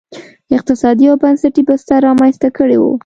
اقتصادي 0.57 1.05
او 1.11 1.15
بنسټي 1.21 1.61
بستر 1.67 1.99
رامنځته 2.07 2.47
کړی 2.57 2.77
و. 2.79 2.83